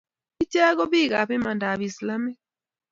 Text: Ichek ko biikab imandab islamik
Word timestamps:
Ichek 0.43 0.71
ko 0.77 0.83
biikab 0.91 1.29
imandab 1.37 1.79
islamik 1.89 2.37